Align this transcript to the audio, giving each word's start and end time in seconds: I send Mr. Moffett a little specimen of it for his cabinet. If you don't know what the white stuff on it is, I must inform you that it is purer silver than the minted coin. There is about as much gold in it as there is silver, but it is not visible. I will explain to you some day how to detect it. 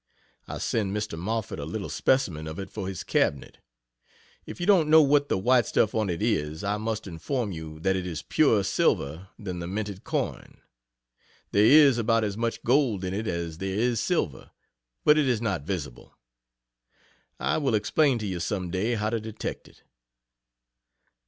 I 0.47 0.57
send 0.57 0.97
Mr. 0.97 1.15
Moffett 1.15 1.59
a 1.59 1.63
little 1.63 1.87
specimen 1.87 2.47
of 2.47 2.57
it 2.57 2.71
for 2.71 2.87
his 2.87 3.03
cabinet. 3.03 3.59
If 4.47 4.59
you 4.59 4.65
don't 4.65 4.89
know 4.89 5.03
what 5.03 5.29
the 5.29 5.37
white 5.37 5.67
stuff 5.67 5.93
on 5.93 6.09
it 6.09 6.23
is, 6.23 6.63
I 6.63 6.77
must 6.77 7.05
inform 7.05 7.51
you 7.51 7.79
that 7.81 7.95
it 7.95 8.07
is 8.07 8.23
purer 8.23 8.63
silver 8.63 9.27
than 9.37 9.59
the 9.59 9.67
minted 9.67 10.03
coin. 10.03 10.57
There 11.51 11.67
is 11.67 11.99
about 11.99 12.23
as 12.23 12.35
much 12.35 12.63
gold 12.63 13.03
in 13.03 13.13
it 13.13 13.27
as 13.27 13.59
there 13.59 13.77
is 13.77 13.99
silver, 13.99 14.49
but 15.05 15.19
it 15.19 15.27
is 15.27 15.39
not 15.39 15.65
visible. 15.67 16.17
I 17.39 17.59
will 17.59 17.75
explain 17.75 18.17
to 18.17 18.25
you 18.25 18.39
some 18.39 18.71
day 18.71 18.95
how 18.95 19.11
to 19.11 19.19
detect 19.19 19.67
it. 19.67 19.83